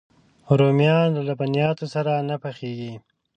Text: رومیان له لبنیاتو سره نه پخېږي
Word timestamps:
رومیان 0.59 1.07
له 1.15 1.21
لبنیاتو 1.27 1.85
سره 1.93 2.11
نه 2.29 2.35
پخېږي 2.43 2.93